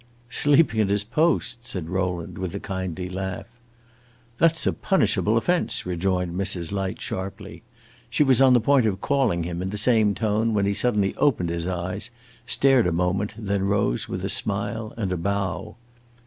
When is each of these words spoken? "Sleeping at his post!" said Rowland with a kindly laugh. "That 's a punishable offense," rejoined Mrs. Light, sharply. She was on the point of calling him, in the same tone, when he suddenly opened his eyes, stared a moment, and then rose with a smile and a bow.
"Sleeping 0.31 0.81
at 0.81 0.89
his 0.89 1.03
post!" 1.03 1.67
said 1.67 1.87
Rowland 1.87 2.39
with 2.39 2.55
a 2.55 2.59
kindly 2.59 3.07
laugh. 3.07 3.45
"That 4.39 4.57
's 4.57 4.65
a 4.65 4.73
punishable 4.73 5.37
offense," 5.37 5.85
rejoined 5.85 6.33
Mrs. 6.33 6.71
Light, 6.71 6.99
sharply. 6.99 7.61
She 8.09 8.23
was 8.23 8.41
on 8.41 8.53
the 8.53 8.59
point 8.59 8.87
of 8.87 8.99
calling 8.99 9.43
him, 9.43 9.61
in 9.61 9.69
the 9.69 9.77
same 9.77 10.15
tone, 10.15 10.55
when 10.55 10.65
he 10.65 10.73
suddenly 10.73 11.13
opened 11.17 11.49
his 11.49 11.67
eyes, 11.67 12.09
stared 12.47 12.87
a 12.87 12.91
moment, 12.91 13.35
and 13.37 13.45
then 13.45 13.65
rose 13.67 14.09
with 14.09 14.25
a 14.25 14.29
smile 14.29 14.91
and 14.97 15.11
a 15.11 15.17
bow. 15.17 15.75